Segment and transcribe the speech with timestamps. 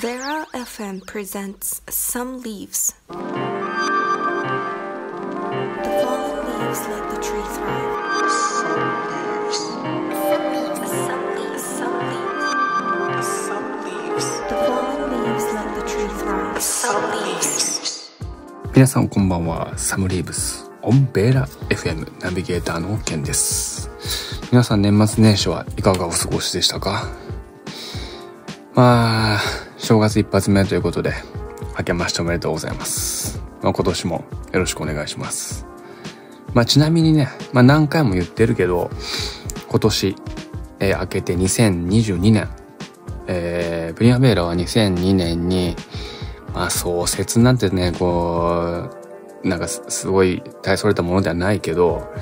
[0.00, 2.94] Vera FM presents Some Leaves.
[3.08, 3.14] The
[6.02, 8.28] fallen leaves let the tree thrive.
[8.28, 8.76] Some
[9.46, 9.58] leaves.
[10.28, 11.64] Some leaves.
[13.46, 14.28] Some leaves.
[14.50, 16.60] The fallen leaves let the tree thrive.
[16.60, 18.12] Some leaves.
[18.74, 23.88] 皆さんこんばんはサムリーブスオンベーラ FM ナビゲーターのケンです
[24.52, 27.08] 皆さん年末年始はいかがお過ごしでしたか
[28.74, 31.12] まあ正月一発目ということで
[31.78, 35.66] 明けましておめでとうございます、まあ、今年もよろしくお願いします
[36.54, 38.90] まあちなみにね、まあ、何回も言ってるけど
[39.68, 40.16] 今年、
[40.80, 42.48] えー明けて2022年
[43.28, 45.74] えー、プリマベーラは2002年に
[46.56, 48.88] まあ創設なんてね、こ
[49.44, 52.12] う、なんかすごい大それたものではないけど、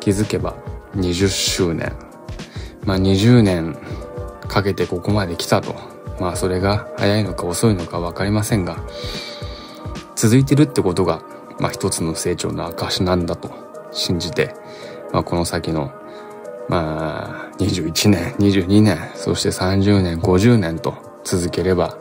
[0.00, 0.56] 気づけば
[0.96, 1.92] 20周年。
[2.84, 3.76] まあ20年
[4.48, 5.93] かけてここまで来たと。
[6.20, 8.76] まあそれが早いのか遅いのかわかりませんが、
[10.16, 11.22] 続いてるってことが、
[11.58, 13.50] まあ一つの成長の証なんだと
[13.92, 14.54] 信じて、
[15.12, 15.92] まあこの先の、
[16.68, 21.98] まあ21年、22年、そして30年、50年と続ければ、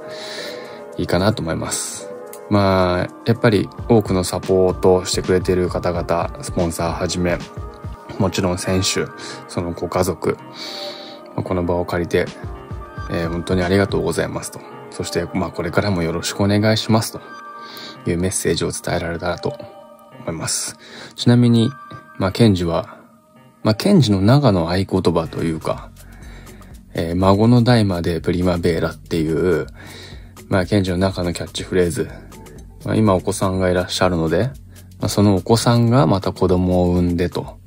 [0.98, 2.10] いいかなと思います。
[2.50, 7.38] まあ、やっぱり多くのサポートしてくれてる方々、スポンサーはじめ、
[8.20, 9.08] もちろん選手、
[9.48, 10.38] そのご家族、
[11.36, 12.26] この場を借りて、
[13.12, 14.60] えー本当にありがとうございますと。
[14.92, 17.22] そして、まあこれからもよろしくお願いしますと
[18.10, 19.58] いうメッセージを伝えられたらと
[20.22, 20.78] 思います。
[21.16, 21.72] ちなみに、
[22.18, 22.98] まあケンジは、
[23.64, 25.90] まあケンジの中の合言葉というか、
[26.94, 29.68] えー孫の代までプリマベーラっていう、
[30.50, 32.08] まあ、賢治の中のキャッチフレーズ。
[32.86, 34.52] まあ、今お子さんがいらっしゃるので、
[35.00, 37.58] まあ、そのお子さんがまた子供を産んでと。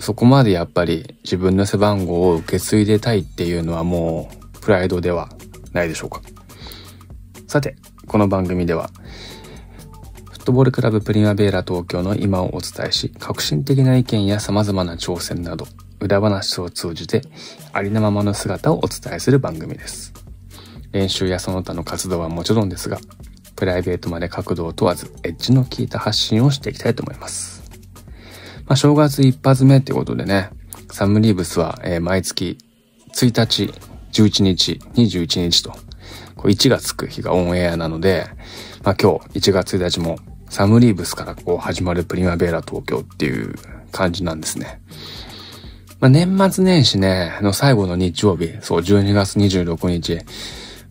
[0.00, 5.28] そこまでやっぱり自分の背番号を受け継いでたいっていうのはもうプライドでは
[5.72, 6.22] ないでしょうか。
[7.46, 8.90] さて、この番組では、
[10.30, 15.66] フットボールクラブプリマベーラ東京の今をお伝えし、革新的な意見や様々な挑戦など、
[16.00, 17.22] 裏話を通じて
[17.72, 20.14] ありのままの姿をお伝えする番組です。
[20.92, 22.98] 練習やその他の活動はもちろんですが、
[23.54, 27.59] プライベートまで角度を問わず、エッジの効いた発信をしていきたいと思います。
[28.70, 30.50] まあ、正月一発目ってことでね、
[30.92, 32.56] サムリーブスは、えー毎月
[33.12, 33.74] 1日、
[34.12, 35.72] 11日、21日と、
[36.36, 38.28] こう1がつく日がオンエアなので、
[38.84, 43.56] まあ、今日1月1日もサムリーブスからこう始まるプリマベーラ東京っていう
[43.90, 44.80] 感じなんですね。
[45.98, 50.20] まあ、年末年始ね、の最後の日曜日、そう、12月26日。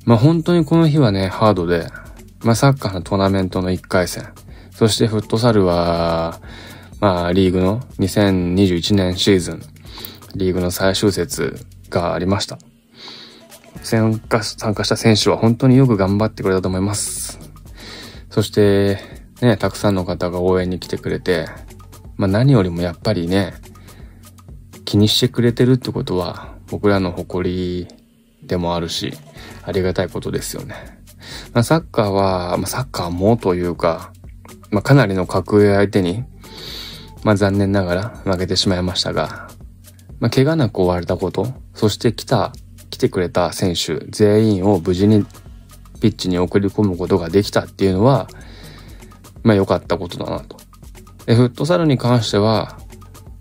[0.04, 1.88] まあ、本当にこの日はね、ハードで、
[2.44, 4.28] まあ、サッカーのトーナメントの1回戦。
[4.72, 6.42] そしてフットサルは、
[7.00, 9.62] まあ、リーグの2021年シーズン、
[10.36, 12.60] リーグの最終節がありました。
[13.84, 17.40] 参加、参加した選手は本当によく頑張ってくれたと思います。
[18.30, 19.00] そして、
[19.42, 21.48] ね、たくさんの方が応援に来てくれて、
[22.18, 23.54] まあ何よりもやっぱりね、
[24.84, 27.88] 気にしてくれてるってことは僕らの誇り
[28.44, 29.14] でもあるし、
[29.64, 30.76] ありがたいことですよね。
[31.54, 34.12] まあ、サッカーは、まあ、サッカーもというか、
[34.72, 36.26] まあ、かなりの格上相手に、
[37.24, 39.50] まあ、残念ながら負けてしまいましたが、
[40.20, 42.54] まあ、怪我なく終われたこと、そして来た、
[42.90, 45.26] 来てくれた選手全員を無事に
[46.02, 48.28] ピッチに送り込むことができたっていうのは、
[49.44, 50.58] まあ良かったことだなと。
[51.26, 52.78] で、フットサルに関しては、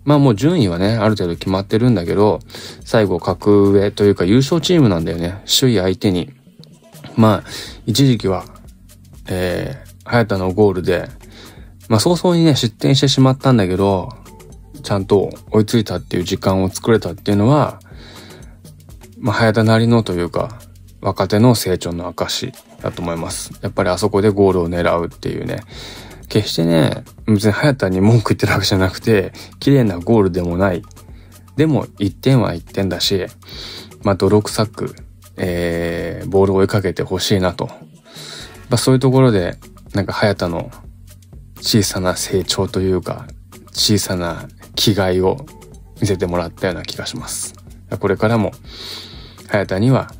[0.05, 2.39] まあもう順位はね、ある程度決まってるんだけど、
[2.85, 5.43] 最後格上というか優勝チームなんだよね。
[5.59, 6.31] 首位相手に。
[7.15, 7.49] まあ、
[7.85, 8.45] 一時期は、
[9.27, 11.09] えー、早田のゴールで、
[11.89, 14.09] まあ早々にね、失点してしまったんだけど、
[14.83, 17.81] ちゃんと追いついたっていう時間を作れたっていうのは、
[19.17, 20.59] まあ早田なりのというか、
[21.01, 23.51] 若手の成長の証だと思います。
[23.61, 25.61] やっぱりあそこでゴールを狙うっていうね。
[26.29, 30.83] 決してね、別に早田に文句言ってるわけじゃなくて、綺麗なゴールでもない。
[31.57, 33.25] でも、1点は1点だし、
[34.03, 34.95] まあ、泥臭く、
[35.37, 37.65] えー、ボールを追いかけてほしいなと。
[37.65, 39.57] まあ、そういうところで、
[39.95, 40.71] なんか早田の
[41.61, 43.27] 小さな成長というか、
[43.71, 45.45] 小さな気概を
[46.01, 47.53] 見せてもらったような気がします。
[47.99, 48.51] これからも、
[49.47, 50.11] 早田には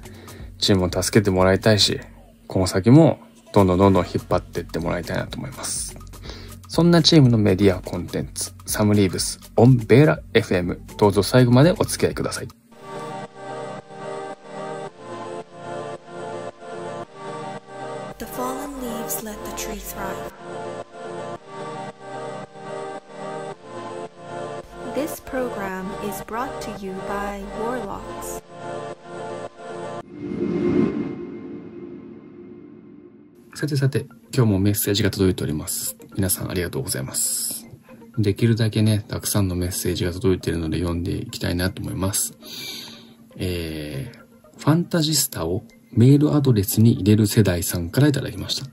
[0.57, 1.99] チームを助けてもらいたいし、
[2.47, 3.19] この先も
[3.53, 5.95] どんどんどんどん引っ張っていってもらいたいなと思います。
[6.67, 12.58] そんなチームのメディアコンテンツ、サムリーブス、オンベーラ FM、どうぞ最後までお付き合いください。
[25.39, 28.43] Program is brought to you by Warlocks.
[33.55, 34.05] さてさて、
[34.35, 35.95] 今日もメッセージが届いております。
[36.17, 37.65] 皆さんありがとうございます。
[38.17, 42.33] できるだけね、たくさんのメッセージが届いているので読んでいきたいなと思います。
[43.37, 45.63] えー、ファンタジスタを
[45.93, 48.69] メールアドレスに入れる世代さんからいただきました。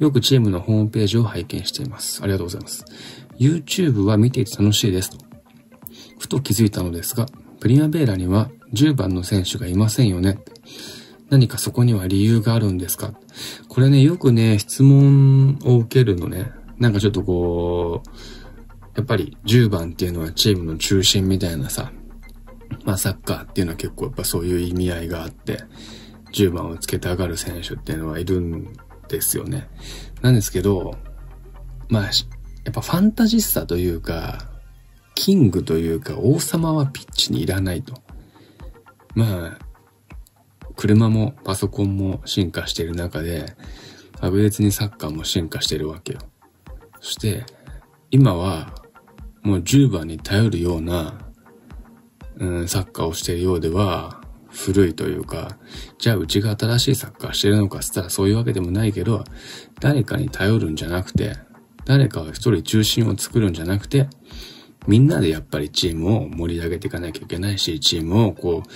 [0.00, 2.22] よくチームのホームページを拝見しています。
[2.24, 2.84] ありがとうございます。
[3.38, 5.29] YouTube は見ていて楽しいですと。
[6.20, 7.26] ふと気づいたのですが、
[7.58, 10.38] プリマベーラには10番の選手がいませんよね。
[11.30, 13.14] 何かそこには理由があるんですか？
[13.68, 16.52] これね、よくね、質問を受けるのね。
[16.78, 18.08] なんかちょっとこう、
[18.96, 21.92] やっぱり10番っていうのはチームの中心みたいなさ、
[22.84, 25.62] まあサッカーっていうのは結構やっぱそういう意味合いがあって、
[26.32, 28.72] 10番をつけて上がる選手っていうのはいるん
[29.08, 29.68] ですよね。
[30.22, 30.96] なんですけど、
[31.88, 32.10] まあ、や
[32.70, 34.49] っぱファンタジスタというか、
[35.20, 37.92] キングというか王様はピッチにいらないと。
[39.14, 39.58] まあ、
[40.76, 43.54] 車もパソコンも進化している中で、
[44.18, 46.20] 確実にサッカーも進化しているわけよ。
[47.00, 47.44] そして、
[48.10, 48.74] 今は、
[49.42, 51.18] もう10番に頼るような、
[52.38, 55.58] うん、サッカーをしているようでは、古いというか、
[55.98, 59.24] じゃあうちが新しいサッカーしてるのかっつったらそういうわけでもないけど、
[59.80, 61.36] 誰かに頼るんじゃなくて、
[61.84, 64.08] 誰かが一人中心を作るんじゃなくて、
[64.86, 68.70] みんなでやっぱりチームを盛り上げていかなきゃいけないし、チームをこう、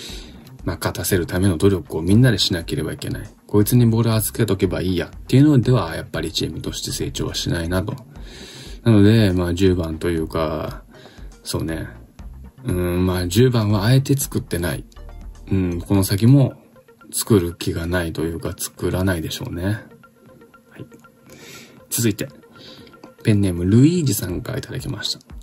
[0.65, 3.29] まあ、勝たせるための努力をみんなでしなければいけない。
[3.47, 7.95] こいつにボール預けとけばいいやっていうのでは、やっぱりチームとして成長はしないなと。
[8.83, 10.83] なので、まあ10番というか、
[11.43, 11.87] そうね。
[12.65, 14.85] うん、まあ10番はあえて作ってない。
[15.51, 16.55] うん、この先も
[17.13, 19.65] 作る気がないというか作らないでしょうね。
[19.65, 20.87] はい。
[21.91, 22.29] 続いて、
[23.23, 25.34] ペンネームルイージさんからいただきました。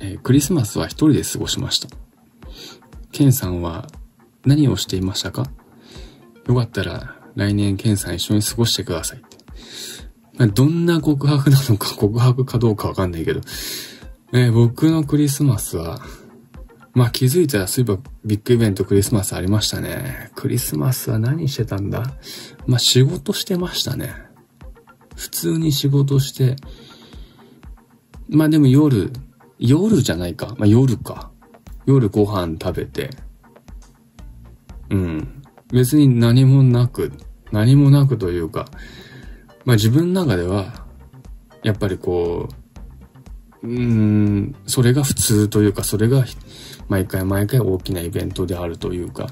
[0.00, 1.88] えークリスマスは一人で過ごしました。
[3.12, 3.86] ケンさんは
[4.44, 5.44] 何をしていましたか？
[6.46, 9.38] よかったら来年ケンさん一緒に過ごしてくださいって。
[10.36, 13.40] まあ、どんな告白なのか 告白かどうかわかんないけど、
[14.32, 16.00] えー僕のクリスマスは、
[16.92, 20.30] まあ気づいたらそういえばビッグイベントクリスマスありましたね。
[20.34, 22.02] クリスマスは何してたんだ？
[22.66, 24.12] まあ仕事してましたね。
[25.14, 26.56] 普通に仕事して、
[28.28, 29.12] まあでも夜、
[29.66, 30.54] 夜じゃないか。
[30.58, 31.30] まあ夜か。
[31.86, 33.10] 夜ご飯食べて、
[34.90, 35.42] うん。
[35.70, 37.12] 別に何もなく、
[37.52, 38.66] 何もなくというか、
[39.64, 40.86] まあ自分の中では、
[41.62, 42.48] やっぱりこ
[43.62, 46.24] う、うーん、それが普通というか、それが
[46.88, 49.28] 毎回毎回大きなイベントであるというか、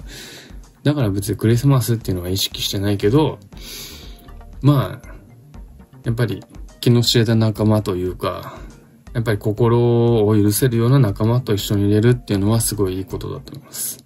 [0.83, 3.39] だから別にクリスマスっていうのは意識してないけど、
[4.63, 5.09] まあ、
[6.05, 6.43] やっぱり
[6.81, 8.59] 気の知れた仲間というか、
[9.15, 13.99] やっぱり心を許せるような仲間と一緒にいれるっていうのはすごいいいことだと思います。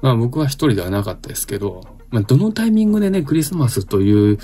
[0.00, 4.38] まあ僕は一人ではなかったですけど、まあどのタイミングでね、クリスマスという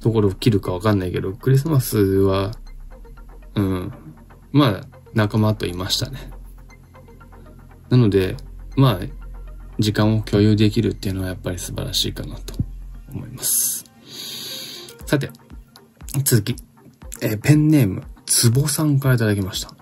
[0.00, 2.52] ところを切るかわかんないけど、クリスマスは、
[3.54, 3.92] うん、
[4.52, 6.30] まあ仲間といましたね。
[7.90, 8.36] なので、
[8.76, 9.06] まあ、
[9.78, 12.54] 時間を共有できるっていうのはやっぱり素晴らしいかなと
[13.12, 13.84] 思います。
[15.06, 15.30] さて、
[16.22, 16.56] 続き、
[17.22, 19.74] えーペンネーム、つぼさんからいただきました。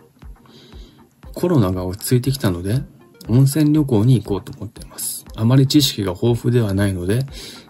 [1.34, 2.81] コロナが落ち着いてきたので、
[3.28, 5.26] 温泉旅行に行こうと思っています。
[5.34, 7.26] あまり知識が豊富ではないので、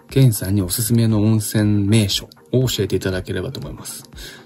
[0.09, 4.03] ケンさんにおすすめの温泉名所を教えていただければと思います。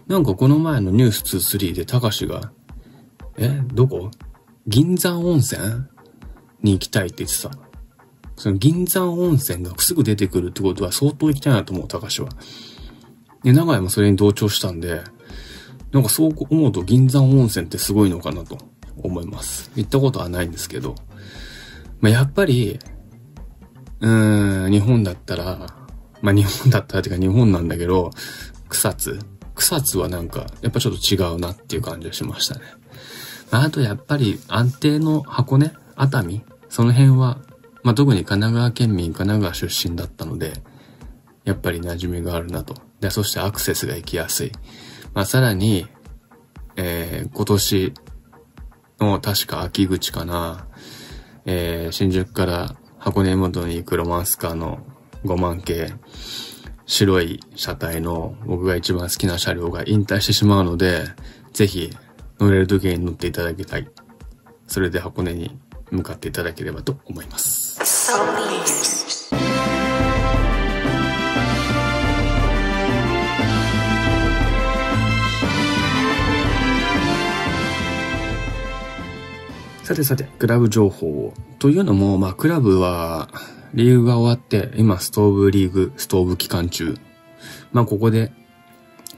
[0.07, 2.51] なんかこの前のニュース23で高しが、
[3.37, 4.09] え、どこ？
[4.67, 5.61] 銀山温泉
[6.63, 7.51] に行きたいって言ってた。
[8.37, 12.29] その銀山温泉がすぐ出てくるってことは相当行きたいなと思う、高しは。
[13.43, 15.01] で、長屋もそれに同調したんで、
[15.91, 18.57] なんかそう思うと銀山温泉ってすごいのかなと
[19.03, 19.71] 思います。
[19.75, 20.95] 行ったことはないんですけど。
[21.99, 22.79] まあ、やっぱり、
[23.99, 25.67] うーん、日本だったら、
[26.21, 28.11] まあ、日本だったらっていうか日本なんだけど、
[28.69, 29.19] 草津
[29.55, 32.61] 草津はなんか、やっぱちょっと違うなっていう感じがしましたね。
[33.51, 37.39] あ、あとやっぱり安定の箱根熱海その辺は、
[37.83, 40.53] まあ、特に神奈川県民、神奈川出身だったので、
[41.43, 42.75] やっぱり馴染みがあるなと。
[43.01, 44.51] で、そしてアクセスが行きやすい。
[45.13, 45.87] まあ、さらに、
[46.75, 47.93] えー、今年
[48.99, 50.67] の確か秋口かな、
[51.45, 54.85] えー、新宿から箱根元に行くロマンスカーの
[55.25, 55.93] 5万系、
[56.85, 61.05] 白い車体の僕が一番好きな車両が引退してしまうので、
[61.53, 61.89] ぜひ
[62.39, 63.87] 乗れる時に乗っていただきたい。
[64.67, 67.79] それで箱根に向かっていただければと思います。
[80.01, 81.33] てさて、クラブ情報を。
[81.59, 83.29] というのも、まあ、クラブは、
[83.73, 86.97] リーグが終わって、今、ストーブリーグ、ストーブ期間中。
[87.71, 88.31] まあここで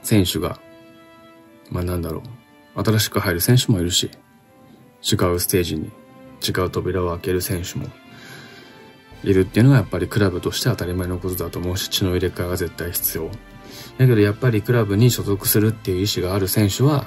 [0.02, 0.58] 選手が、
[1.70, 2.22] まあなんだろ
[2.76, 4.10] う、新しく入る選手もいるし、
[5.02, 5.90] 違うステージに
[6.46, 7.88] 違う扉を開ける選手も
[9.22, 13.28] いるっていうのがやっぱりクラブとして当たり前のことだと思うし、血の入れ替えは絶対必要。
[13.98, 17.06] だけどやっぱりクラブに所属するっていう意思がある選手は、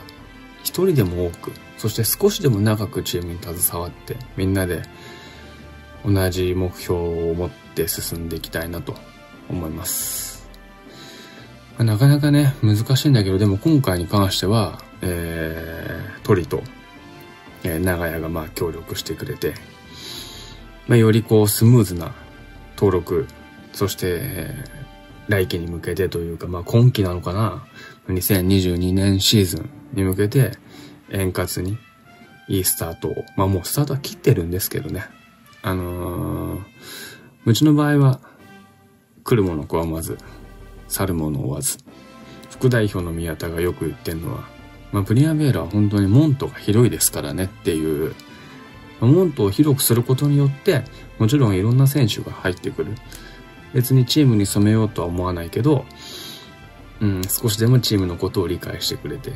[0.67, 4.83] 一人でも多く、そして少しでも長くチームに携わって、みんなで
[6.05, 8.93] 同じ目標を持って進んでいきたいなと
[9.49, 10.45] 思います。
[11.77, 16.61] まあ、なかなかね、難しいんだけど、でも今回に関しては、えー、トリと、
[17.63, 19.53] えー、長屋がまあ協力してくれて、
[20.87, 22.13] まあ、よりこうスムーズな
[22.75, 23.25] 登録、
[23.71, 27.65] そして、えー、来期に向けてというか、まあ今期なのかな、
[28.07, 30.51] 2022年シーズンに向けて
[31.11, 31.77] 円滑に
[32.47, 35.05] いいスタートを、まあもうスタートは切ってるんですけどね。
[35.61, 36.61] あのー、
[37.45, 38.21] うちの場合は、
[39.23, 40.17] 来るもの拒まず、
[40.87, 41.77] 去るもの追わず。
[42.49, 44.47] 副代表の宮田がよく言ってんのは、
[44.93, 48.15] まあ、プリアベーラは本当に門戸が広いですからねっていう、
[49.01, 50.83] 門戸を広くすることによって、
[51.19, 52.95] もちろんいろんな選手が入ってくる。
[53.73, 55.85] 別にチームに染めようとは思わないけど、
[57.01, 59.33] うん、少しでもチームのことを理解してくれて、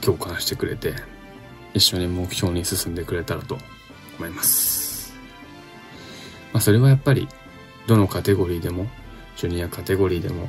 [0.00, 0.94] 共感してくれて、
[1.74, 3.58] 一緒に目標に進んでくれたらと
[4.18, 5.14] 思います。
[6.52, 7.28] まあ、それはやっぱり、
[7.86, 8.86] どのカテゴリーでも、
[9.36, 10.48] ジュニアカテゴリーでも、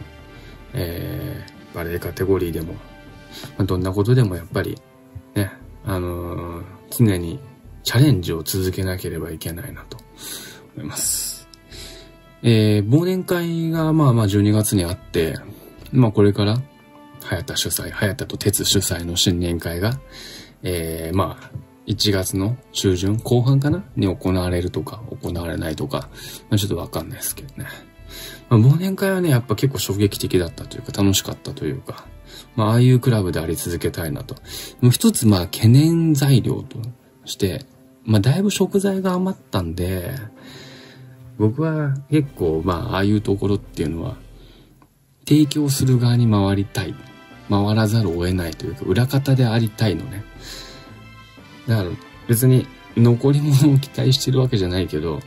[0.74, 2.80] えー、バレエカテゴリーでも、ま
[3.60, 4.80] あ、どんなことでもやっぱり、
[5.34, 5.52] ね、
[5.86, 7.40] あのー、常に
[7.84, 9.98] チャレンジを続けなければいけないなと
[10.76, 11.48] 思います。
[12.44, 15.36] えー、忘年会がまあまあ12月にあって、
[15.94, 16.62] まあこれから、
[17.24, 20.00] 早田主催、早田と鉄主催の新年会が、
[20.64, 21.52] えー、まあ、
[21.88, 23.84] 1月の中旬、後半かな？
[23.96, 26.10] に行われるとか、行われないとか、
[26.50, 27.68] まあ、ちょっとわかんないですけどね。
[28.50, 32.08] まあ、忘年会はね、やっぱ結構衝撃的だったというか、楽しかったというか、
[32.56, 34.36] まあ、ああいうクラブであり続けたいなと。
[34.82, 36.80] もう一つ、まあ、懸念材料と
[37.26, 37.66] して、
[38.06, 40.12] まあ、だいぶ食材が余ったんで、
[41.38, 44.18] 僕は結構、まあ、ああいうところっていうのは、
[45.26, 46.96] 提供する側に回りたい。
[47.50, 50.24] 回らざるを得ないというか、裏方でありたいのね。
[51.68, 51.90] だから
[52.28, 55.20] 別に残り物を期待してるわけじゃないけど、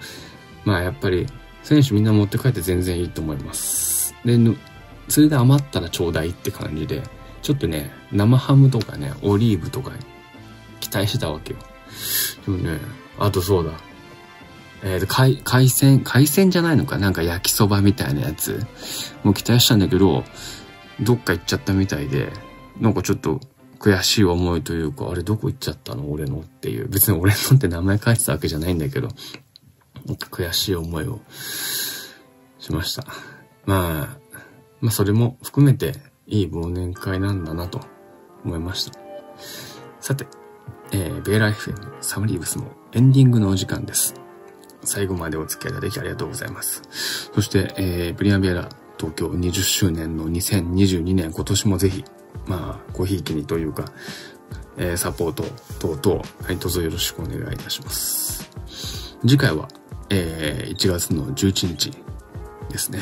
[0.65, 1.27] まあやっぱり
[1.63, 4.15] 選手みんな持って帰って全然いいと思います。
[4.25, 4.39] で、
[5.09, 7.03] それで余ったらちょうだいって感じで、
[7.43, 9.93] ちょっとね、生ハムとかね、オリーブとか
[10.81, 11.59] 期待してたわけよ。
[12.45, 12.79] でもね、
[13.19, 13.73] あとそうだ。
[14.83, 16.99] えっ、ー、と、海、海鮮、海鮮じゃないのか？
[16.99, 18.65] なんか焼きそばみたいなやつ。
[19.23, 20.25] もう期待したんだけど、
[21.01, 22.31] どっか行っちゃったみたいで、
[22.81, 23.41] なんかちょっと
[23.79, 26.11] 悔しい思いというか、あれどこ行っちゃったの？
[26.11, 26.41] 俺の？
[26.41, 26.89] っていう。
[26.89, 29.09] 別に俺のって名前書いてたわけじゃないんだけど、
[30.07, 31.21] なんか悔しい思いを
[32.59, 33.05] しました。
[33.65, 34.19] まあ、
[34.81, 35.95] まあそれも含めて
[36.27, 37.81] いい忘年会なんだなと
[38.45, 38.99] 思いました。
[40.01, 40.27] さて、
[40.93, 44.26] えー、ベーラ FM サムリーブスもエンディングのお時間です。
[44.87, 46.83] 最後までお付き合いいただきありがとうございます。
[47.35, 52.05] そして、えー、ブリアンビエラ東京20周年の2022年、今年もぜひ、
[52.47, 53.85] まあ、ごひいきにというか、
[54.79, 55.45] えー、サポート
[55.79, 58.49] 等々、はい、どうぞよろしくお願いいたします。
[59.23, 59.69] 次回は、
[60.11, 61.91] えー、1月の11日
[62.71, 63.01] ですね。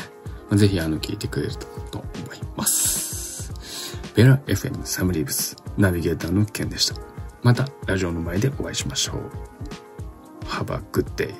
[0.49, 3.53] まあ、ぜひ、あの、聞いてくれるとと思います。
[4.15, 6.95] ベラ FM サムリーブスナビゲーターのケンでした。
[7.43, 9.15] また、ラジオの前でお会いしましょう。
[10.45, 11.33] Have a good day.